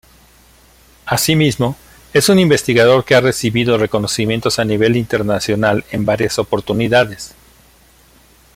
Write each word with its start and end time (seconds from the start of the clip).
Asimismo 1.05 1.75
es 2.11 2.27
un 2.29 2.39
investigador 2.39 3.05
que 3.05 3.13
ha 3.13 3.21
recibido 3.21 3.77
reconocimientos 3.77 4.57
a 4.57 4.65
nivel 4.65 4.95
internacional 4.97 5.85
en 5.91 6.05
varias 6.05 6.39
oportunidades. 6.39 7.35